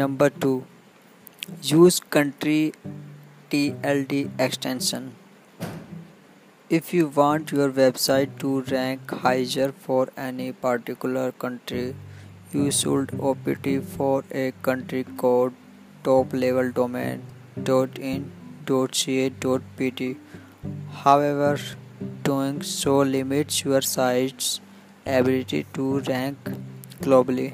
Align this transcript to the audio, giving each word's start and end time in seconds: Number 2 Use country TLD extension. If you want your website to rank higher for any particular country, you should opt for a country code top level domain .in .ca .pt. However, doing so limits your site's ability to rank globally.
Number 0.00 0.30
2 0.30 0.64
Use 1.68 1.96
country 2.14 2.72
TLD 3.50 4.18
extension. 4.44 5.08
If 6.78 6.92
you 6.94 7.08
want 7.16 7.52
your 7.56 7.68
website 7.78 8.38
to 8.42 8.52
rank 8.70 9.10
higher 9.24 9.66
for 9.86 10.08
any 10.16 10.46
particular 10.52 11.24
country, 11.44 11.94
you 12.52 12.70
should 12.70 13.14
opt 13.30 13.66
for 13.96 14.24
a 14.42 14.52
country 14.68 15.04
code 15.24 15.54
top 16.04 16.32
level 16.32 16.70
domain 16.82 17.24
.in 18.10 18.30
.ca 18.66 19.30
.pt. 19.80 20.16
However, 21.04 21.58
doing 22.22 22.62
so 22.62 23.00
limits 23.16 23.64
your 23.64 23.82
site's 23.82 24.60
ability 25.18 25.66
to 25.74 25.90
rank 26.12 26.54
globally. 27.08 27.50